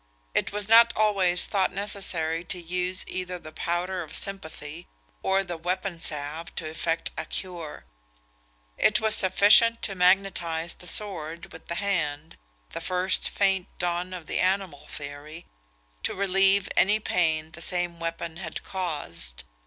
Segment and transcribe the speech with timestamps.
[0.33, 4.87] It was not always thought necessary to use either the powder of sympathy,
[5.21, 7.85] or the weapon salve, to effect a cure.
[8.79, 12.35] It was sufficient to magnetise the sword with the hand
[12.71, 15.45] (the first faint dawn of the animal theory),
[16.01, 19.43] to relieve any pain the same weapon had caused.